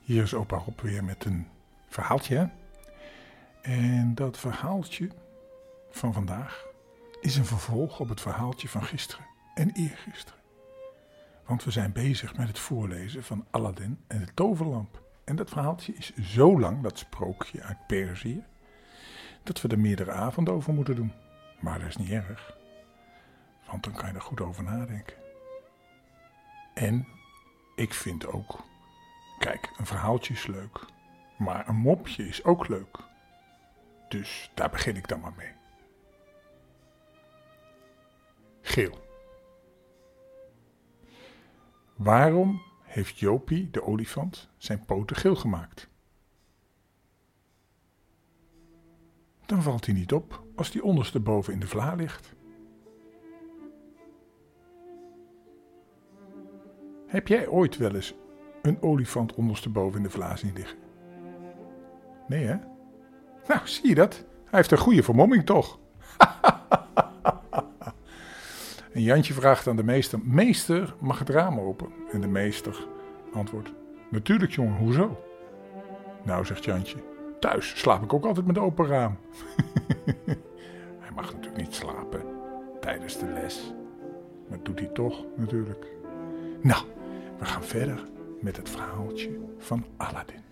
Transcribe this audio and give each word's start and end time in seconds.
Hier 0.00 0.22
is 0.22 0.34
opa 0.34 0.56
Rob 0.56 0.80
weer 0.80 1.04
met 1.04 1.24
een 1.24 1.46
verhaaltje. 1.88 2.50
En 3.62 4.14
dat 4.14 4.38
verhaaltje 4.38 5.10
van 5.90 6.12
vandaag 6.12 6.64
is 7.20 7.36
een 7.36 7.44
vervolg 7.44 8.00
op 8.00 8.08
het 8.08 8.20
verhaaltje 8.20 8.68
van 8.68 8.82
gisteren 8.82 9.26
en 9.54 9.70
eergisteren. 9.72 10.40
Want 11.44 11.64
we 11.64 11.70
zijn 11.70 11.92
bezig 11.92 12.36
met 12.36 12.48
het 12.48 12.58
voorlezen 12.58 13.24
van 13.24 13.46
Aladdin 13.50 13.98
en 14.06 14.18
de 14.18 14.34
toverlamp. 14.34 15.02
En 15.24 15.36
dat 15.36 15.50
verhaaltje 15.50 15.92
is 15.92 16.16
zo 16.16 16.60
lang, 16.60 16.82
dat 16.82 16.98
sprookje 16.98 17.62
uit 17.62 17.86
Perzië, 17.86 18.44
dat 19.42 19.60
we 19.60 19.68
er 19.68 19.78
meerdere 19.78 20.12
avonden 20.12 20.54
over 20.54 20.72
moeten 20.72 20.94
doen. 20.94 21.12
Maar 21.60 21.78
dat 21.78 21.88
is 21.88 21.96
niet 21.96 22.10
erg, 22.10 22.56
want 23.70 23.84
dan 23.84 23.92
kan 23.92 24.08
je 24.08 24.14
er 24.14 24.20
goed 24.20 24.40
over 24.40 24.62
nadenken. 24.62 25.16
En 26.74 27.06
ik 27.76 27.94
vind 27.94 28.26
ook, 28.26 28.64
kijk, 29.38 29.70
een 29.78 29.86
verhaaltje 29.86 30.34
is 30.34 30.46
leuk, 30.46 30.84
maar 31.38 31.68
een 31.68 31.76
mopje 31.76 32.28
is 32.28 32.44
ook 32.44 32.68
leuk. 32.68 32.98
Dus 34.08 34.50
daar 34.54 34.70
begin 34.70 34.96
ik 34.96 35.08
dan 35.08 35.20
maar 35.20 35.34
mee. 35.36 35.52
Geel. 38.60 39.04
Waarom 41.96 42.62
heeft 42.82 43.18
Jopie, 43.18 43.70
de 43.70 43.82
olifant, 43.82 44.48
zijn 44.56 44.84
poten 44.84 45.16
geel 45.16 45.36
gemaakt? 45.36 45.88
Dan 49.46 49.62
valt 49.62 49.86
hij 49.86 49.94
niet 49.94 50.12
op 50.12 50.42
als 50.54 50.70
die 50.70 50.82
ondersteboven 50.82 51.52
in 51.52 51.60
de 51.60 51.66
vla 51.66 51.94
ligt. 51.94 52.34
Heb 57.06 57.28
jij 57.28 57.48
ooit 57.48 57.76
wel 57.76 57.94
eens 57.94 58.14
een 58.66 58.82
olifant 58.82 59.34
ondersteboven 59.34 59.96
in 59.96 60.02
de 60.02 60.10
vla 60.10 60.36
zien 60.36 60.52
liggen? 60.54 60.78
Nee, 62.28 62.44
hè? 62.44 62.56
Nou, 63.46 63.60
zie 63.64 63.88
je 63.88 63.94
dat? 63.94 64.24
Hij 64.44 64.58
heeft 64.58 64.70
een 64.70 64.78
goede 64.78 65.02
vermomming 65.02 65.46
toch? 65.46 65.78
en 68.92 69.02
Jantje 69.02 69.34
vraagt 69.34 69.66
aan 69.66 69.76
de 69.76 69.84
meester: 69.84 70.18
Meester, 70.22 70.94
mag 71.00 71.18
het 71.18 71.28
raam 71.28 71.60
open? 71.60 71.88
En 72.12 72.20
de 72.20 72.28
meester 72.28 72.86
antwoordt: 73.32 73.72
Natuurlijk, 74.10 74.52
jongen, 74.52 74.76
hoezo? 74.76 75.24
Nou, 76.22 76.44
zegt 76.44 76.64
Jantje: 76.64 77.02
Thuis 77.40 77.78
slaap 77.78 78.02
ik 78.02 78.12
ook 78.12 78.24
altijd 78.24 78.46
met 78.46 78.58
open 78.58 78.86
raam. 78.86 79.18
hij 81.04 81.10
mag 81.14 81.32
natuurlijk 81.32 81.56
niet 81.56 81.74
slapen 81.74 82.22
tijdens 82.80 83.18
de 83.18 83.26
les. 83.26 83.74
Maar 84.48 84.58
doet 84.62 84.78
hij 84.78 84.88
toch, 84.88 85.24
natuurlijk. 85.36 85.86
Nou, 86.62 86.84
we 87.38 87.44
gaan 87.44 87.64
verder 87.64 88.04
met 88.40 88.56
het 88.56 88.70
verhaaltje 88.70 89.38
van 89.58 89.84
Aladdin. 89.96 90.44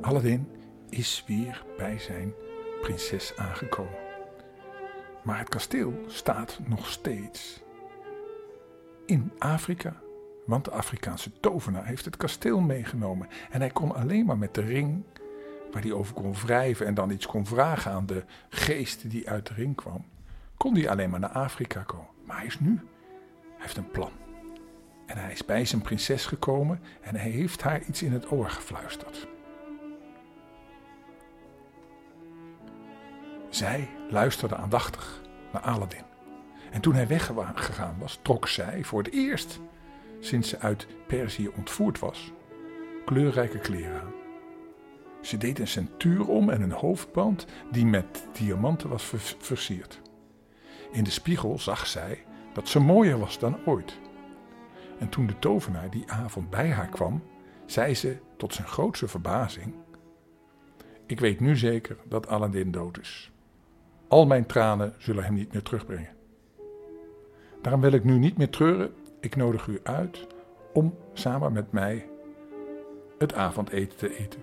Aladdin 0.00 0.46
is 0.88 1.24
weer 1.26 1.64
bij 1.76 1.98
zijn 1.98 2.34
prinses 2.80 3.36
aangekomen. 3.36 3.98
Maar 5.22 5.38
het 5.38 5.48
kasteel 5.48 5.94
staat 6.06 6.58
nog 6.66 6.86
steeds 6.86 7.62
in 9.12 9.32
Afrika. 9.38 9.96
Want 10.46 10.64
de 10.64 10.70
Afrikaanse 10.70 11.30
tovenaar 11.40 11.86
heeft 11.86 12.04
het 12.04 12.16
kasteel 12.16 12.60
meegenomen. 12.60 13.28
En 13.50 13.60
hij 13.60 13.70
kon 13.70 13.94
alleen 13.94 14.26
maar 14.26 14.38
met 14.38 14.54
de 14.54 14.60
ring, 14.60 15.04
waar 15.72 15.82
hij 15.82 15.92
over 15.92 16.14
kon 16.14 16.34
wrijven 16.34 16.86
en 16.86 16.94
dan 16.94 17.10
iets 17.10 17.26
kon 17.26 17.46
vragen 17.46 17.92
aan 17.92 18.06
de 18.06 18.24
geest 18.48 19.10
die 19.10 19.30
uit 19.30 19.46
de 19.46 19.54
ring 19.54 19.76
kwam, 19.76 20.04
kon 20.56 20.74
hij 20.74 20.88
alleen 20.88 21.10
maar 21.10 21.20
naar 21.20 21.30
Afrika 21.30 21.82
komen. 21.82 22.06
Maar 22.24 22.36
hij 22.36 22.46
is 22.46 22.60
nu, 22.60 22.74
hij 23.42 23.56
heeft 23.58 23.76
een 23.76 23.90
plan. 23.90 24.10
En 25.06 25.18
hij 25.18 25.32
is 25.32 25.44
bij 25.44 25.64
zijn 25.64 25.82
prinses 25.82 26.26
gekomen 26.26 26.80
en 27.00 27.16
hij 27.16 27.30
heeft 27.30 27.62
haar 27.62 27.82
iets 27.82 28.02
in 28.02 28.12
het 28.12 28.30
oor 28.30 28.50
gefluisterd. 28.50 29.28
Zij 33.48 33.88
luisterde 34.10 34.56
aandachtig 34.56 35.22
naar 35.52 35.62
Aladdin. 35.62 36.11
En 36.72 36.80
toen 36.80 36.94
hij 36.94 37.06
weggegaan 37.06 37.96
was, 37.98 38.18
trok 38.22 38.48
zij 38.48 38.84
voor 38.84 39.02
het 39.02 39.12
eerst 39.12 39.60
sinds 40.20 40.48
ze 40.48 40.58
uit 40.58 40.86
Perzië 41.06 41.48
ontvoerd 41.48 41.98
was, 41.98 42.32
kleurrijke 43.04 43.58
kleren 43.58 44.00
aan. 44.00 44.12
Ze 45.20 45.36
deed 45.36 45.58
een 45.58 45.68
centuur 45.68 46.28
om 46.28 46.50
en 46.50 46.62
een 46.62 46.72
hoofdband 46.72 47.46
die 47.70 47.86
met 47.86 48.26
diamanten 48.32 48.88
was 48.88 49.12
versierd. 49.38 50.00
In 50.92 51.04
de 51.04 51.10
spiegel 51.10 51.58
zag 51.58 51.86
zij 51.86 52.24
dat 52.52 52.68
ze 52.68 52.80
mooier 52.80 53.18
was 53.18 53.38
dan 53.38 53.58
ooit. 53.64 53.98
En 54.98 55.08
toen 55.08 55.26
de 55.26 55.38
tovenaar 55.38 55.90
die 55.90 56.10
avond 56.10 56.50
bij 56.50 56.70
haar 56.70 56.88
kwam, 56.88 57.22
zei 57.66 57.94
ze 57.94 58.16
tot 58.36 58.54
zijn 58.54 58.68
grootste 58.68 59.08
verbazing: 59.08 59.74
Ik 61.06 61.20
weet 61.20 61.40
nu 61.40 61.56
zeker 61.56 61.96
dat 62.08 62.28
Aladdin 62.28 62.70
dood 62.70 62.98
is. 62.98 63.30
Al 64.08 64.26
mijn 64.26 64.46
tranen 64.46 64.94
zullen 64.98 65.24
hem 65.24 65.34
niet 65.34 65.52
meer 65.52 65.62
terugbrengen. 65.62 66.21
Daarom 67.62 67.80
wil 67.80 67.92
ik 67.92 68.04
nu 68.04 68.18
niet 68.18 68.36
meer 68.36 68.50
treuren. 68.50 68.94
Ik 69.20 69.36
nodig 69.36 69.66
u 69.66 69.80
uit 69.82 70.26
om 70.72 70.94
samen 71.12 71.52
met 71.52 71.72
mij 71.72 72.08
het 73.18 73.34
avondeten 73.34 73.98
te 73.98 74.16
eten. 74.16 74.40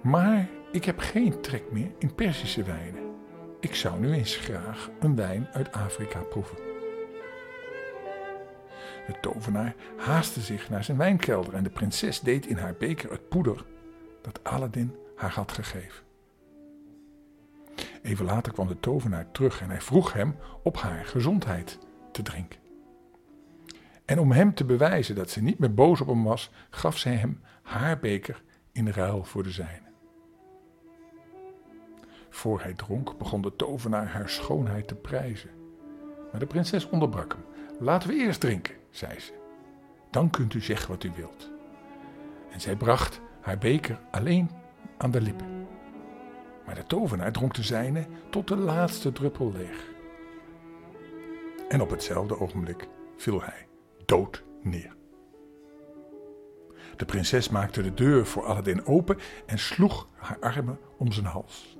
Maar 0.00 0.48
ik 0.72 0.84
heb 0.84 0.98
geen 0.98 1.40
trek 1.40 1.72
meer 1.72 1.90
in 1.98 2.14
Persische 2.14 2.62
wijnen. 2.62 3.14
Ik 3.60 3.74
zou 3.74 4.00
nu 4.00 4.12
eens 4.12 4.36
graag 4.36 4.90
een 5.00 5.16
wijn 5.16 5.48
uit 5.52 5.72
Afrika 5.72 6.20
proeven. 6.20 6.56
De 9.06 9.14
tovenaar 9.20 9.74
haastte 9.96 10.40
zich 10.40 10.70
naar 10.70 10.84
zijn 10.84 10.98
wijnkelder 10.98 11.54
en 11.54 11.62
de 11.62 11.70
prinses 11.70 12.20
deed 12.20 12.46
in 12.46 12.56
haar 12.56 12.74
beker 12.78 13.10
het 13.10 13.28
poeder 13.28 13.64
dat 14.22 14.40
Aladdin 14.42 14.94
haar 15.16 15.30
had 15.30 15.52
gegeven. 15.52 16.05
Even 18.06 18.24
later 18.24 18.52
kwam 18.52 18.68
de 18.68 18.80
tovenaar 18.80 19.30
terug 19.30 19.60
en 19.60 19.70
hij 19.70 19.80
vroeg 19.80 20.12
hem 20.12 20.36
op 20.62 20.76
haar 20.76 21.04
gezondheid 21.04 21.78
te 22.12 22.22
drinken. 22.22 22.60
En 24.04 24.18
om 24.18 24.32
hem 24.32 24.54
te 24.54 24.64
bewijzen 24.64 25.14
dat 25.14 25.30
ze 25.30 25.42
niet 25.42 25.58
meer 25.58 25.74
boos 25.74 26.00
op 26.00 26.06
hem 26.06 26.24
was, 26.24 26.50
gaf 26.70 26.98
zij 26.98 27.14
hem 27.14 27.40
haar 27.62 27.98
beker 27.98 28.42
in 28.72 28.88
ruil 28.88 29.24
voor 29.24 29.42
de 29.42 29.50
zijne. 29.50 29.86
Voor 32.30 32.60
hij 32.60 32.74
dronk, 32.74 33.18
begon 33.18 33.42
de 33.42 33.56
tovenaar 33.56 34.08
haar 34.08 34.28
schoonheid 34.28 34.88
te 34.88 34.94
prijzen. 34.94 35.50
Maar 36.30 36.40
de 36.40 36.46
prinses 36.46 36.88
onderbrak 36.88 37.32
hem. 37.32 37.44
Laten 37.78 38.08
we 38.08 38.14
eerst 38.14 38.40
drinken, 38.40 38.74
zei 38.90 39.20
ze. 39.20 39.32
Dan 40.10 40.30
kunt 40.30 40.54
u 40.54 40.60
zeggen 40.60 40.88
wat 40.88 41.04
u 41.04 41.10
wilt. 41.16 41.50
En 42.52 42.60
zij 42.60 42.76
bracht 42.76 43.20
haar 43.40 43.58
beker 43.58 44.00
alleen 44.10 44.50
aan 44.96 45.10
de 45.10 45.20
lippen. 45.20 45.55
Maar 46.66 46.74
de 46.74 46.86
tovenaar 46.86 47.32
dronk 47.32 47.54
de 47.54 47.62
zijne 47.62 48.06
tot 48.30 48.48
de 48.48 48.56
laatste 48.56 49.12
druppel 49.12 49.52
leeg. 49.52 49.94
En 51.68 51.80
op 51.80 51.90
hetzelfde 51.90 52.40
ogenblik 52.40 52.88
viel 53.16 53.42
hij 53.42 53.66
dood 54.04 54.44
neer. 54.62 54.94
De 56.96 57.04
prinses 57.04 57.48
maakte 57.48 57.82
de 57.82 57.94
deur 57.94 58.26
voor 58.26 58.44
Aladdin 58.44 58.86
open 58.86 59.18
en 59.46 59.58
sloeg 59.58 60.08
haar 60.14 60.38
armen 60.40 60.78
om 60.96 61.12
zijn 61.12 61.26
hals. 61.26 61.76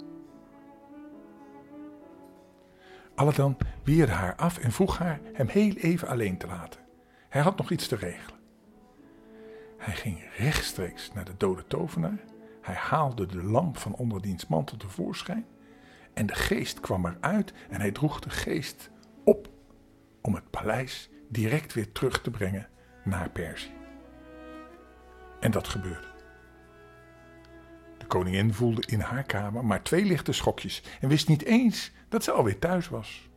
Aladdin 3.15 3.57
weerde 3.85 4.13
haar 4.13 4.35
af 4.35 4.59
en 4.59 4.73
vroeg 4.73 4.99
haar 4.99 5.21
hem 5.33 5.49
heel 5.49 5.75
even 5.75 6.09
alleen 6.09 6.39
te 6.39 6.47
laten. 6.47 6.81
Hij 7.29 7.43
had 7.43 7.57
nog 7.57 7.71
iets 7.71 7.89
te 7.89 7.97
regelen. 7.97 8.41
Hij 9.79 9.95
ging 9.95 10.31
rechtstreeks 10.37 11.13
naar 11.13 11.25
de 11.25 11.35
dode 11.37 11.67
tovenaar 11.67 12.19
hij 12.67 12.75
haalde 12.75 13.27
de 13.27 13.43
lamp 13.43 13.79
van 13.79 13.95
onder 13.95 14.23
diens 14.23 14.47
mantel 14.47 14.77
tevoorschijn. 14.77 15.47
En 16.15 16.27
de 16.27 16.35
geest 16.35 16.81
kwam 16.81 17.07
eruit 17.07 17.53
en 17.69 17.81
hij 17.81 17.93
droeg 17.93 18.21
de 18.21 18.31
geest 18.31 18.91
op 19.25 19.49
om 20.23 20.35
het 20.35 20.51
paleis 20.51 21.11
direct 21.29 21.73
weer 21.73 21.93
terug 21.93 22.21
te 22.23 22.31
brengen 22.31 22.69
naar 23.05 23.31
Perzië. 23.31 23.73
En 25.41 25.51
dat 25.51 25.69
gebeurde. 25.69 26.15
De 27.99 28.07
koningin 28.07 28.55
voelde 28.55 28.83
in 28.87 29.01
haar 29.01 29.25
kamer 29.25 29.65
maar 29.65 29.83
twee 29.83 30.05
lichte 30.05 30.33
schokjes 30.33 30.83
en 31.01 31.09
wist 31.09 31.29
niet 31.29 31.45
eens 31.45 31.93
dat 32.09 32.25
ze 32.25 32.33
alweer 32.33 32.59
thuis 32.59 32.89
was. 32.89 33.29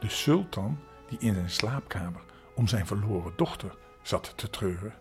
De 0.00 0.08
sultan, 0.08 0.78
die 1.08 1.18
in 1.18 1.34
zijn 1.34 1.50
slaapkamer 1.50 2.22
om 2.54 2.66
zijn 2.66 2.86
verloren 2.86 3.32
dochter 3.36 3.76
zat 4.02 4.32
te 4.36 4.50
treuren, 4.50 4.94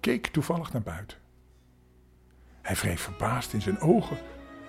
keek 0.00 0.26
toevallig 0.26 0.72
naar 0.72 0.82
buiten. 0.82 1.18
Hij 2.68 2.76
wreef 2.76 3.00
verbaasd 3.00 3.52
in 3.52 3.62
zijn 3.62 3.80
ogen, 3.80 4.16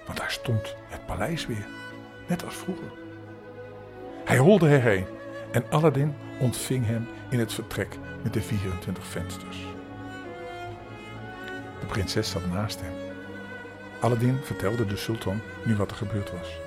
want 0.05 0.17
daar 0.17 0.31
stond 0.31 0.75
het 0.87 1.05
paleis 1.05 1.45
weer, 1.45 1.65
net 2.27 2.45
als 2.45 2.55
vroeger. 2.55 2.91
Hij 4.25 4.37
holde 4.37 4.69
erheen 4.69 5.05
en 5.51 5.63
Aladdin 5.69 6.15
ontving 6.39 6.85
hem 6.85 7.07
in 7.29 7.39
het 7.39 7.53
vertrek 7.53 7.97
met 8.23 8.33
de 8.33 8.41
24 8.41 9.05
vensters. 9.05 9.57
De 11.79 11.85
prinses 11.87 12.29
zat 12.29 12.45
naast 12.51 12.81
hem. 12.81 12.93
Aladdin 13.99 14.37
vertelde 14.43 14.85
de 14.85 14.97
sultan 14.97 15.39
nu 15.65 15.75
wat 15.75 15.91
er 15.91 15.97
gebeurd 15.97 16.31
was. 16.31 16.59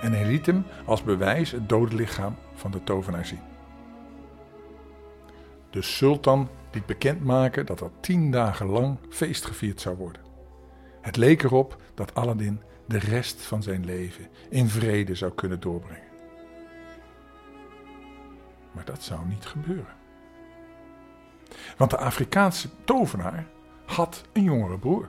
En 0.00 0.12
hij 0.12 0.26
liet 0.26 0.46
hem 0.46 0.66
als 0.84 1.02
bewijs 1.02 1.50
het 1.50 1.68
dode 1.68 1.94
lichaam 1.94 2.36
van 2.54 2.70
de 2.70 2.84
tovenaar 2.84 3.26
zien. 3.26 3.42
De 5.70 5.82
sultan 5.82 6.48
liet 6.72 6.86
bekendmaken 6.86 7.66
dat 7.66 7.80
er 7.80 7.90
tien 8.00 8.30
dagen 8.30 8.66
lang 8.66 8.98
feest 9.08 9.44
gevierd 9.44 9.80
zou 9.80 9.96
worden. 9.96 10.25
Het 11.06 11.16
leek 11.16 11.42
erop 11.42 11.76
dat 11.94 12.14
Aladdin 12.14 12.60
de 12.86 12.98
rest 12.98 13.42
van 13.42 13.62
zijn 13.62 13.84
leven 13.84 14.28
in 14.50 14.68
vrede 14.68 15.14
zou 15.14 15.32
kunnen 15.32 15.60
doorbrengen. 15.60 16.08
Maar 18.72 18.84
dat 18.84 19.02
zou 19.02 19.26
niet 19.26 19.46
gebeuren. 19.46 19.94
Want 21.76 21.90
de 21.90 21.96
Afrikaanse 21.96 22.68
tovenaar 22.84 23.46
had 23.84 24.22
een 24.32 24.42
jongere 24.42 24.78
broer, 24.78 25.08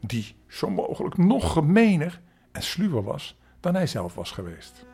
die 0.00 0.34
zo 0.46 0.70
mogelijk 0.70 1.16
nog 1.16 1.52
gemener 1.52 2.20
en 2.52 2.62
sluwer 2.62 3.02
was 3.02 3.38
dan 3.60 3.74
hij 3.74 3.86
zelf 3.86 4.14
was 4.14 4.30
geweest. 4.30 4.86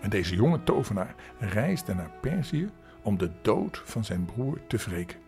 En 0.00 0.10
deze 0.10 0.34
jonge 0.34 0.62
tovenaar 0.62 1.14
reisde 1.38 1.94
naar 1.94 2.10
Perzië 2.20 2.70
om 3.02 3.18
de 3.18 3.30
dood 3.42 3.82
van 3.84 4.04
zijn 4.04 4.24
broer 4.24 4.58
te 4.66 4.76
wreken. 4.76 5.21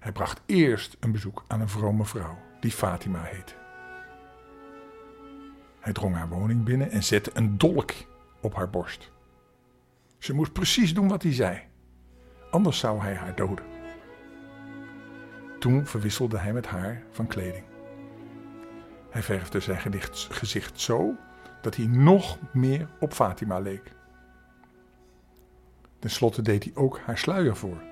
Hij 0.00 0.12
bracht 0.12 0.42
eerst 0.46 0.96
een 1.00 1.12
bezoek 1.12 1.44
aan 1.46 1.60
een 1.60 1.68
vrome 1.68 2.04
vrouw 2.04 2.38
die 2.60 2.70
Fatima 2.70 3.22
heette. 3.22 3.54
Hij 5.80 5.92
drong 5.92 6.14
haar 6.14 6.28
woning 6.28 6.64
binnen 6.64 6.90
en 6.90 7.02
zette 7.02 7.30
een 7.34 7.58
dolk 7.58 7.92
op 8.40 8.54
haar 8.54 8.70
borst. 8.70 9.10
Ze 10.18 10.34
moest 10.34 10.52
precies 10.52 10.94
doen 10.94 11.08
wat 11.08 11.22
hij 11.22 11.34
zei, 11.34 11.62
anders 12.50 12.78
zou 12.78 13.00
hij 13.00 13.14
haar 13.14 13.34
doden. 13.34 13.64
Toen 15.58 15.86
verwisselde 15.86 16.38
hij 16.38 16.52
met 16.52 16.66
haar 16.66 17.02
van 17.10 17.26
kleding. 17.26 17.64
Hij 19.10 19.22
verfde 19.22 19.60
zijn 19.60 19.80
gezicht 20.30 20.80
zo 20.80 21.14
dat 21.62 21.76
hij 21.76 21.86
nog 21.86 22.38
meer 22.52 22.88
op 23.00 23.12
Fatima 23.12 23.58
leek. 23.58 23.92
Ten 25.98 26.10
slotte 26.10 26.42
deed 26.42 26.64
hij 26.64 26.72
ook 26.74 26.98
haar 26.98 27.18
sluier 27.18 27.56
voor. 27.56 27.87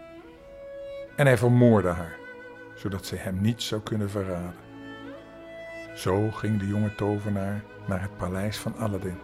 En 1.17 1.27
hij 1.27 1.39
vermoordde 1.39 1.89
haar, 1.89 2.17
zodat 2.75 3.07
ze 3.07 3.17
hem 3.17 3.41
niet 3.41 3.63
zou 3.63 3.83
kunnen 3.83 4.11
verraden. 4.11 4.55
Zo 5.95 6.31
ging 6.31 6.59
de 6.61 6.67
jonge 6.67 6.95
tovenaar 6.95 7.63
naar 7.87 8.03
het 8.03 8.17
paleis 8.17 8.59
van 8.59 8.77
Aladdin. 8.77 9.19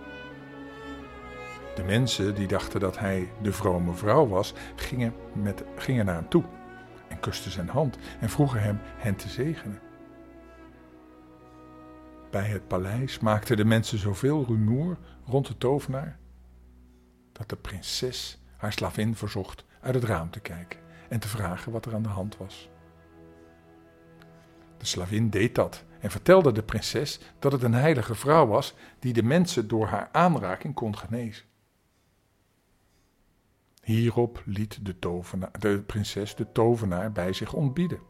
De 1.74 1.82
mensen 1.82 2.34
die 2.34 2.46
dachten 2.46 2.80
dat 2.80 2.98
hij 2.98 3.32
de 3.42 3.52
vrome 3.52 3.92
vrouw 3.92 4.28
was, 4.28 4.54
gingen, 4.76 5.14
met, 5.32 5.64
gingen 5.76 6.04
naar 6.04 6.14
hem 6.14 6.28
toe 6.28 6.44
en 7.08 7.20
kusten 7.20 7.50
zijn 7.50 7.68
hand 7.68 7.98
en 8.20 8.30
vroegen 8.30 8.62
hem 8.62 8.78
hen 8.82 9.16
te 9.16 9.28
zegenen. 9.28 9.80
Bij 12.30 12.46
het 12.46 12.68
paleis 12.68 13.18
maakten 13.18 13.56
de 13.56 13.64
mensen 13.64 13.98
zoveel 13.98 14.44
rumoer 14.44 14.98
rond 15.26 15.46
de 15.46 15.58
tovenaar 15.58 16.18
dat 17.32 17.48
de 17.48 17.56
prinses 17.56 18.42
haar 18.56 18.72
slavin 18.72 19.16
verzocht 19.16 19.64
uit 19.80 19.94
het 19.94 20.04
raam 20.04 20.30
te 20.30 20.40
kijken 20.40 20.80
en 21.12 21.20
te 21.20 21.28
vragen 21.28 21.72
wat 21.72 21.86
er 21.86 21.94
aan 21.94 22.02
de 22.02 22.08
hand 22.08 22.36
was. 22.36 22.70
De 24.76 24.86
slavin 24.86 25.30
deed 25.30 25.54
dat 25.54 25.84
en 26.00 26.10
vertelde 26.10 26.52
de 26.52 26.62
prinses 26.62 27.20
dat 27.38 27.52
het 27.52 27.62
een 27.62 27.74
heilige 27.74 28.14
vrouw 28.14 28.46
was 28.46 28.74
die 28.98 29.12
de 29.12 29.22
mensen 29.22 29.68
door 29.68 29.86
haar 29.86 30.08
aanraking 30.12 30.74
kon 30.74 30.96
genezen. 30.96 31.44
Hierop 33.82 34.42
liet 34.44 34.84
de, 34.84 34.98
tovenaar, 34.98 35.58
de 35.58 35.82
prinses 35.86 36.34
de 36.34 36.52
tovenaar 36.52 37.12
bij 37.12 37.32
zich 37.32 37.52
ontbieden. 37.52 38.00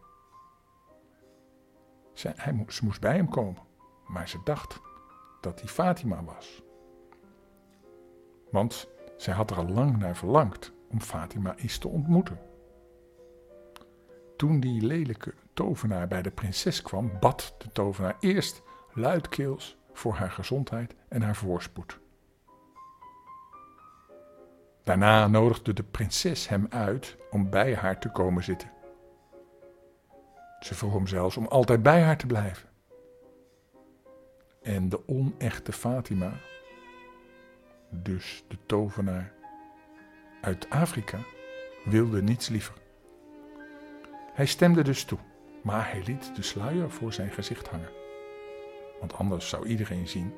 Hij, 2.23 2.65
ze 2.69 2.85
moest 2.85 3.01
bij 3.01 3.17
hem 3.17 3.29
komen, 3.29 3.63
maar 4.07 4.29
ze 4.29 4.39
dacht 4.45 4.81
dat 5.41 5.61
hij 5.61 5.69
Fatima 5.69 6.25
was. 6.25 6.63
Want 8.51 8.89
zij 9.17 9.35
had 9.35 9.51
er 9.51 9.57
al 9.57 9.69
lang 9.69 9.99
naar 9.99 10.17
verlangd 10.17 10.73
om 10.89 11.01
Fatima 11.01 11.57
eens 11.57 11.79
te 11.79 11.89
ontmoeten. 11.89 12.51
Toen 14.43 14.61
die 14.61 14.87
lelijke 14.87 15.35
tovenaar 15.55 16.09
bij 16.09 16.23
de 16.23 16.31
prinses 16.31 16.83
kwam, 16.83 17.19
bad 17.21 17.55
de 17.59 17.69
tovenaar 17.73 18.17
eerst 18.21 18.63
luidkeels 18.93 19.77
voor 19.93 20.15
haar 20.15 20.31
gezondheid 20.31 20.95
en 21.09 21.23
haar 21.23 21.37
voorspoed. 21.37 21.99
Daarna 24.85 25.27
nodigde 25.27 25.73
de 25.73 25.83
prinses 25.83 26.49
hem 26.49 26.67
uit 26.71 27.17
om 27.31 27.51
bij 27.51 27.75
haar 27.75 28.01
te 28.01 28.11
komen 28.11 28.45
zitten. 28.45 28.71
Ze 30.61 30.75
vroeg 30.75 30.93
hem 30.93 31.07
zelfs 31.07 31.37
om 31.37 31.47
altijd 31.47 31.83
bij 31.83 32.03
haar 32.03 32.19
te 32.19 32.27
blijven. 32.27 32.69
En 34.63 34.89
de 34.89 35.09
onechte 35.09 35.73
Fatima, 35.73 36.33
dus 37.91 38.45
de 38.49 38.57
tovenaar 38.67 39.33
uit 40.41 40.71
Afrika, 40.71 41.19
wilde 41.85 42.23
niets 42.23 42.49
liever. 42.49 42.82
Hij 44.33 44.47
stemde 44.47 44.83
dus 44.83 45.05
toe, 45.05 45.19
maar 45.63 45.91
hij 45.91 46.03
liet 46.07 46.37
de 46.37 46.43
sluier 46.43 46.91
voor 46.91 47.13
zijn 47.13 47.31
gezicht 47.31 47.69
hangen. 47.69 47.91
Want 49.01 49.15
anders 49.15 49.49
zou 49.49 49.67
iedereen 49.67 50.09
zien 50.09 50.33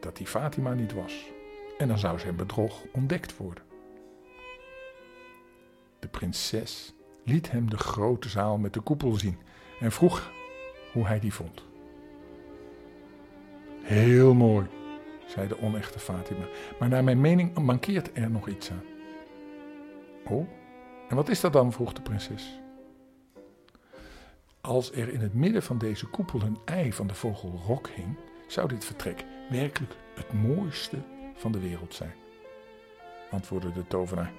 dat 0.00 0.16
die 0.16 0.26
Fatima 0.26 0.74
niet 0.74 0.92
was. 0.92 1.30
En 1.78 1.88
dan 1.88 1.98
zou 1.98 2.18
zijn 2.18 2.36
bedrog 2.36 2.82
ontdekt 2.92 3.36
worden. 3.36 3.64
De 5.98 6.08
prinses 6.08 6.94
liet 7.24 7.50
hem 7.50 7.70
de 7.70 7.78
grote 7.78 8.28
zaal 8.28 8.58
met 8.58 8.72
de 8.72 8.80
koepel 8.80 9.12
zien 9.12 9.38
en 9.80 9.92
vroeg 9.92 10.30
hoe 10.92 11.06
hij 11.06 11.20
die 11.20 11.34
vond. 11.34 11.64
Heel 13.82 14.34
mooi, 14.34 14.66
zei 15.26 15.48
de 15.48 15.60
onechte 15.60 15.98
Fatima, 15.98 16.44
maar 16.78 16.88
naar 16.88 17.04
mijn 17.04 17.20
mening 17.20 17.58
mankeert 17.58 18.10
er 18.16 18.30
nog 18.30 18.48
iets 18.48 18.70
aan. 18.70 18.84
Oh, 20.24 20.48
en 21.08 21.16
wat 21.16 21.28
is 21.28 21.40
dat 21.40 21.52
dan? 21.52 21.72
vroeg 21.72 21.92
de 21.92 22.02
prinses. 22.02 22.60
Als 24.70 24.92
er 24.92 25.08
in 25.08 25.20
het 25.20 25.34
midden 25.34 25.62
van 25.62 25.78
deze 25.78 26.06
koepel 26.06 26.40
een 26.42 26.58
ei 26.64 26.92
van 26.92 27.06
de 27.06 27.14
vogel 27.14 27.60
Rok 27.66 27.88
hing, 27.88 28.16
zou 28.46 28.68
dit 28.68 28.84
vertrek 28.84 29.24
werkelijk 29.48 29.96
het 30.14 30.32
mooiste 30.32 30.96
van 31.34 31.52
de 31.52 31.58
wereld 31.58 31.94
zijn, 31.94 32.14
antwoordde 33.30 33.72
de 33.72 33.86
tovenaar. 33.86 34.32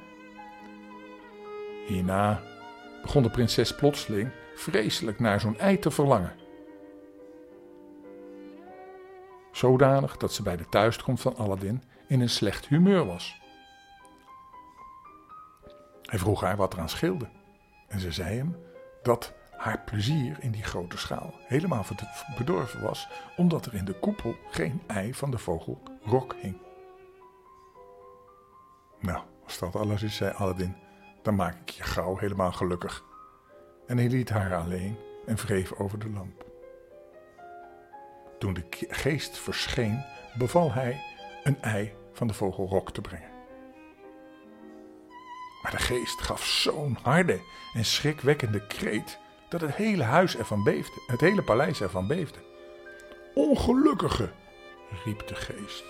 Hierna 1.87 2.41
begon 3.01 3.23
de 3.23 3.29
prinses 3.29 3.75
plotseling 3.75 4.31
vreselijk 4.55 5.19
naar 5.19 5.39
zo'n 5.39 5.59
ei 5.59 5.79
te 5.79 5.91
verlangen. 5.91 6.35
Zodanig 9.51 10.17
dat 10.17 10.33
ze 10.33 10.43
bij 10.43 10.57
de 10.57 10.69
thuiskomst 10.69 11.23
van 11.23 11.35
Aladdin 11.35 11.83
in 12.07 12.21
een 12.21 12.29
slecht 12.29 12.67
humeur 12.67 13.05
was. 13.05 13.41
Hij 16.01 16.19
vroeg 16.19 16.41
haar 16.41 16.57
wat 16.57 16.73
eraan 16.73 16.89
scheelde. 16.89 17.29
En 17.87 17.99
ze 17.99 18.11
zei 18.11 18.37
hem 18.37 18.55
dat 19.01 19.39
haar 19.61 19.79
plezier 19.79 20.37
in 20.39 20.51
die 20.51 20.63
grote 20.63 20.97
schaal 20.97 21.33
helemaal 21.47 21.85
bedorven 22.37 22.81
was, 22.81 23.07
omdat 23.37 23.65
er 23.65 23.73
in 23.73 23.85
de 23.85 23.93
koepel 23.93 24.35
geen 24.49 24.81
ei 24.87 25.13
van 25.13 25.31
de 25.31 25.37
vogel 25.37 25.81
Rok 26.03 26.35
hing. 26.39 26.57
Nou, 28.99 29.23
als 29.43 29.59
dat 29.59 29.75
alles 29.75 30.03
is, 30.03 30.15
zei 30.15 30.33
Aladdin, 30.33 30.75
dan 31.21 31.35
maak 31.35 31.59
ik 31.61 31.69
je 31.69 31.83
gauw 31.83 32.17
helemaal 32.17 32.51
gelukkig. 32.51 33.03
En 33.87 33.97
hij 33.97 34.09
liet 34.09 34.29
haar 34.29 34.55
alleen 34.55 34.97
en 35.25 35.35
wreef 35.35 35.71
over 35.71 35.99
de 35.99 36.09
lamp. 36.09 36.45
Toen 38.39 38.53
de 38.53 38.65
geest 38.89 39.37
verscheen, 39.37 40.05
beval 40.37 40.71
hij 40.71 41.03
een 41.43 41.61
ei 41.61 41.93
van 42.13 42.27
de 42.27 42.33
vogel 42.33 42.67
Rok 42.67 42.91
te 42.91 43.01
brengen. 43.01 43.29
Maar 45.61 45.71
de 45.71 45.77
geest 45.77 46.21
gaf 46.21 46.45
zo'n 46.45 46.97
harde 47.01 47.41
en 47.73 47.85
schrikwekkende 47.85 48.67
kreet 48.67 49.19
dat 49.51 49.61
het 49.61 49.75
hele 49.75 50.03
huis 50.03 50.37
ervan 50.37 50.63
beefde, 50.63 51.01
het 51.07 51.21
hele 51.21 51.43
paleis 51.43 51.81
ervan 51.81 52.07
beefde. 52.07 52.39
Ongelukkige, 53.33 54.29
riep 55.05 55.27
de 55.27 55.35
geest, 55.35 55.83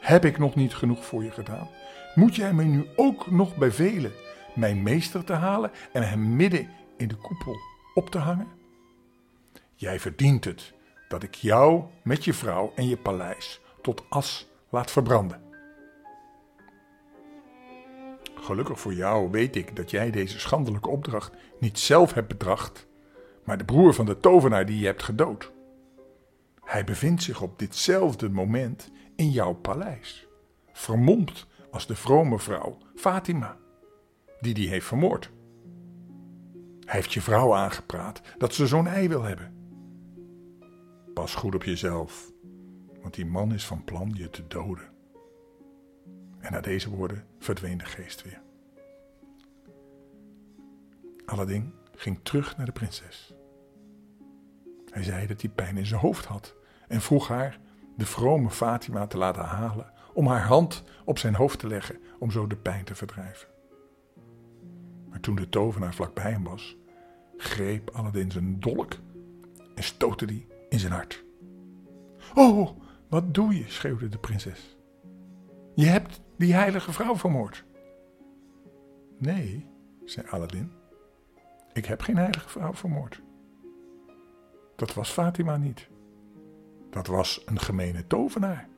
heb 0.00 0.24
ik 0.24 0.38
nog 0.38 0.54
niet 0.54 0.74
genoeg 0.74 1.04
voor 1.04 1.24
je 1.24 1.30
gedaan? 1.30 1.68
Moet 2.14 2.36
jij 2.36 2.52
mij 2.52 2.64
nu 2.64 2.86
ook 2.96 3.30
nog 3.30 3.56
bevelen 3.56 4.12
mijn 4.54 4.82
meester 4.82 5.24
te 5.24 5.32
halen 5.32 5.70
en 5.92 6.08
hem 6.08 6.36
midden 6.36 6.70
in 6.96 7.08
de 7.08 7.16
koepel 7.16 7.56
op 7.94 8.10
te 8.10 8.18
hangen? 8.18 8.48
Jij 9.74 10.00
verdient 10.00 10.44
het 10.44 10.72
dat 11.08 11.22
ik 11.22 11.34
jou 11.34 11.84
met 12.02 12.24
je 12.24 12.34
vrouw 12.34 12.72
en 12.74 12.88
je 12.88 12.96
paleis 12.96 13.60
tot 13.82 14.04
as 14.08 14.48
laat 14.68 14.90
verbranden. 14.90 15.42
Gelukkig 18.34 18.80
voor 18.80 18.94
jou 18.94 19.30
weet 19.30 19.56
ik 19.56 19.76
dat 19.76 19.90
jij 19.90 20.10
deze 20.10 20.40
schandelijke 20.40 20.88
opdracht 20.88 21.32
niet 21.60 21.78
zelf 21.78 22.12
hebt 22.12 22.28
bedacht, 22.28 22.86
maar 23.44 23.58
de 23.58 23.64
broer 23.64 23.94
van 23.94 24.06
de 24.06 24.20
tovenaar 24.20 24.66
die 24.66 24.78
je 24.78 24.86
hebt 24.86 25.02
gedood. 25.02 25.52
Hij 26.64 26.84
bevindt 26.84 27.22
zich 27.22 27.42
op 27.42 27.58
ditzelfde 27.58 28.30
moment 28.30 28.90
in 29.16 29.30
jouw 29.30 29.52
paleis. 29.52 30.26
vermomd 30.72 31.46
als 31.70 31.86
de 31.86 31.96
vrome 31.96 32.38
vrouw 32.38 32.78
Fatima, 32.94 33.56
die 34.40 34.54
die 34.54 34.68
heeft 34.68 34.86
vermoord. 34.86 35.30
Hij 36.80 36.94
heeft 36.94 37.12
je 37.12 37.20
vrouw 37.20 37.54
aangepraat 37.54 38.20
dat 38.38 38.54
ze 38.54 38.66
zo'n 38.66 38.86
ei 38.86 39.08
wil 39.08 39.22
hebben. 39.22 39.52
Pas 41.14 41.34
goed 41.34 41.54
op 41.54 41.64
jezelf, 41.64 42.32
want 43.02 43.14
die 43.14 43.26
man 43.26 43.52
is 43.52 43.66
van 43.66 43.84
plan 43.84 44.10
je 44.14 44.30
te 44.30 44.46
doden. 44.46 44.92
En 46.38 46.52
na 46.52 46.60
deze 46.60 46.90
woorden 46.90 47.26
verdween 47.38 47.78
de 47.78 47.84
geest 47.84 48.22
weer. 48.22 48.42
Aladdin 51.24 51.72
ging 51.94 52.18
terug 52.22 52.56
naar 52.56 52.66
de 52.66 52.72
prinses. 52.72 53.33
Hij 54.94 55.02
zei 55.02 55.26
dat 55.26 55.40
hij 55.40 55.50
pijn 55.50 55.76
in 55.76 55.86
zijn 55.86 56.00
hoofd 56.00 56.24
had 56.24 56.54
en 56.88 57.00
vroeg 57.00 57.28
haar 57.28 57.58
de 57.96 58.06
vrome 58.06 58.50
Fatima 58.50 59.06
te 59.06 59.18
laten 59.18 59.44
halen 59.44 59.92
om 60.12 60.26
haar 60.26 60.46
hand 60.46 60.84
op 61.04 61.18
zijn 61.18 61.34
hoofd 61.34 61.58
te 61.58 61.66
leggen 61.66 61.98
om 62.18 62.30
zo 62.30 62.46
de 62.46 62.56
pijn 62.56 62.84
te 62.84 62.94
verdrijven. 62.94 63.48
Maar 65.08 65.20
toen 65.20 65.34
de 65.34 65.48
tovenaar 65.48 65.94
vlakbij 65.94 66.30
hem 66.30 66.44
was, 66.44 66.76
greep 67.36 67.90
Aladdin 67.90 68.30
zijn 68.30 68.60
dolk 68.60 68.92
en 69.74 69.82
stootte 69.82 70.26
die 70.26 70.46
in 70.68 70.78
zijn 70.78 70.92
hart. 70.92 71.24
Oh, 72.34 72.78
wat 73.08 73.34
doe 73.34 73.56
je? 73.56 73.64
schreeuwde 73.70 74.08
de 74.08 74.18
prinses. 74.18 74.76
Je 75.74 75.86
hebt 75.86 76.20
die 76.36 76.54
heilige 76.54 76.92
vrouw 76.92 77.16
vermoord. 77.16 77.64
Nee, 79.18 79.66
zei 80.04 80.26
Aladdin. 80.28 80.72
Ik 81.72 81.84
heb 81.84 82.00
geen 82.00 82.16
heilige 82.16 82.48
vrouw 82.48 82.74
vermoord. 82.74 83.22
Dat 84.84 84.94
was 84.94 85.10
Fatima 85.10 85.56
niet. 85.56 85.88
Dat 86.90 87.06
was 87.06 87.42
een 87.46 87.60
gemene 87.60 88.06
tovenaar. 88.06 88.68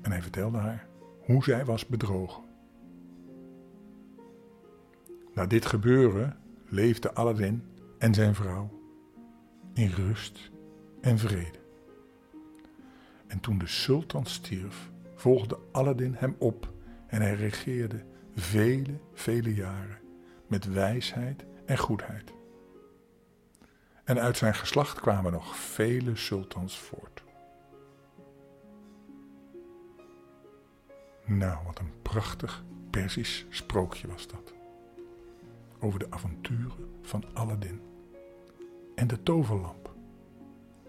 En 0.00 0.10
hij 0.10 0.22
vertelde 0.22 0.58
haar 0.58 0.86
hoe 1.20 1.44
zij 1.44 1.64
was 1.64 1.86
bedrogen. 1.86 2.42
Na 5.34 5.46
dit 5.46 5.66
gebeuren 5.66 6.36
leefde 6.68 7.12
Aladdin 7.12 7.62
en 7.98 8.14
zijn 8.14 8.34
vrouw 8.34 8.70
in 9.74 9.88
rust 9.88 10.50
en 11.00 11.18
vrede. 11.18 11.58
En 13.26 13.40
toen 13.40 13.58
de 13.58 13.66
sultan 13.66 14.26
stierf, 14.26 14.90
volgde 15.14 15.58
Aladdin 15.70 16.14
hem 16.14 16.36
op 16.38 16.72
en 17.06 17.20
hij 17.20 17.34
regeerde 17.34 18.04
vele, 18.34 18.98
vele 19.12 19.54
jaren 19.54 19.98
met 20.46 20.72
wijsheid 20.72 21.44
en 21.66 21.78
goedheid. 21.78 22.32
En 24.04 24.20
uit 24.20 24.36
zijn 24.36 24.54
geslacht 24.54 25.00
kwamen 25.00 25.32
nog 25.32 25.56
vele 25.56 26.16
sultans 26.16 26.78
voort. 26.78 27.22
Nou, 31.24 31.64
wat 31.66 31.78
een 31.78 31.92
prachtig 32.02 32.64
Persisch 32.92 33.46
sprookje 33.48 34.08
was 34.08 34.26
dat. 34.26 34.52
Over 35.80 35.98
de 35.98 36.06
avonturen 36.10 36.98
van 37.02 37.24
Aladdin. 37.32 37.80
En 38.94 39.06
de 39.06 39.22
toverlamp. 39.22 39.94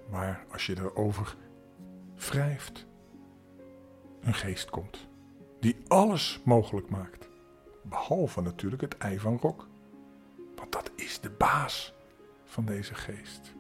Waar 0.09 0.45
als 0.51 0.65
je 0.65 0.77
erover 0.77 1.35
wrijft, 2.15 2.85
een 4.21 4.33
geest 4.33 4.69
komt. 4.69 5.07
Die 5.59 5.77
alles 5.87 6.41
mogelijk 6.45 6.89
maakt. 6.89 7.27
Behalve 7.81 8.41
natuurlijk 8.41 8.81
het 8.81 8.97
ei 8.97 9.19
van 9.19 9.37
Rok. 9.41 9.67
Want 10.55 10.71
dat 10.71 10.91
is 10.95 11.19
de 11.19 11.29
baas 11.29 11.93
van 12.53 12.65
deze 12.65 12.95
geest. 12.95 13.53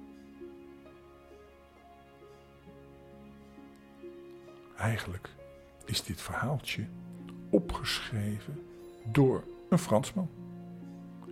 Eigenlijk 4.77 5.29
is 5.85 6.03
dit 6.03 6.21
verhaaltje 6.21 6.87
opgeschreven 7.49 8.65
door 9.05 9.43
een 9.69 9.77
Fransman. 9.77 10.29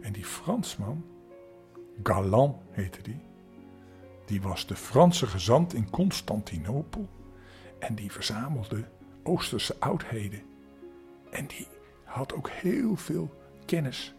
En 0.01 0.13
die 0.13 0.25
Fransman, 0.25 1.06
Galan 2.03 2.60
heette 2.72 3.01
die, 3.01 3.20
die 4.25 4.41
was 4.41 4.68
de 4.68 4.75
Franse 4.75 5.27
gezant 5.27 5.74
in 5.74 5.89
Constantinopel 5.89 7.10
en 7.80 7.96
die 7.96 8.12
verzamelde 8.12 8.89
Oosterse 9.24 9.75
oudheden. 9.80 10.41
En 11.32 11.48
die 11.48 11.68
had 12.03 12.34
ook 12.34 12.50
heel 12.50 12.96
veel 12.96 13.41
kennis 13.65 14.13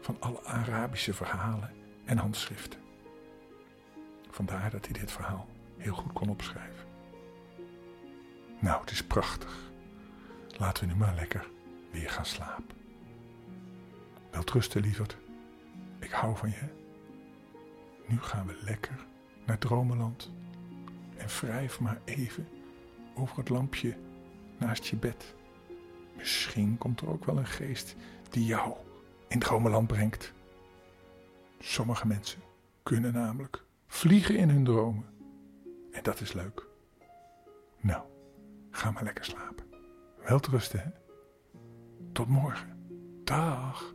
van 0.00 0.16
alle 0.20 0.44
Arabische 0.44 1.14
verhalen 1.14 1.79
en 2.10 2.18
handschriften. 2.18 2.80
Vandaar 4.30 4.70
dat 4.70 4.84
hij 4.84 5.00
dit 5.00 5.12
verhaal 5.12 5.48
heel 5.76 5.94
goed 5.94 6.12
kon 6.12 6.28
opschrijven. 6.28 6.86
Nou, 8.58 8.80
het 8.80 8.90
is 8.90 9.04
prachtig. 9.04 9.70
Laten 10.58 10.86
we 10.86 10.92
nu 10.92 10.98
maar 10.98 11.14
lekker 11.14 11.48
weer 11.90 12.10
gaan 12.10 12.26
slapen. 12.26 12.76
Wel 14.30 14.42
trusten, 14.44 14.80
lieverd. 14.80 15.16
Ik 15.98 16.10
hou 16.10 16.36
van 16.36 16.50
je. 16.50 16.68
Nu 18.06 18.20
gaan 18.20 18.46
we 18.46 18.58
lekker 18.64 19.06
naar 19.46 19.58
Dromenland. 19.58 20.30
En 21.16 21.28
wrijf 21.40 21.80
maar 21.80 22.00
even 22.04 22.48
over 23.14 23.36
het 23.36 23.48
lampje 23.48 23.96
naast 24.58 24.86
je 24.86 24.96
bed. 24.96 25.34
Misschien 26.16 26.78
komt 26.78 27.00
er 27.00 27.08
ook 27.08 27.24
wel 27.24 27.38
een 27.38 27.46
geest 27.46 27.96
die 28.30 28.44
jou 28.44 28.74
in 29.28 29.38
Dromenland 29.38 29.86
brengt. 29.86 30.32
Sommige 31.62 32.06
mensen 32.06 32.42
kunnen 32.82 33.12
namelijk 33.12 33.64
vliegen 33.86 34.36
in 34.36 34.48
hun 34.48 34.64
dromen. 34.64 35.04
En 35.90 36.02
dat 36.02 36.20
is 36.20 36.32
leuk. 36.32 36.66
Nou, 37.80 38.02
ga 38.70 38.90
maar 38.90 39.04
lekker 39.04 39.24
slapen. 39.24 39.64
Wel 40.24 40.40
rusten, 40.50 40.80
hè? 40.80 40.90
Tot 42.12 42.28
morgen. 42.28 42.78
Dag. 43.24 43.94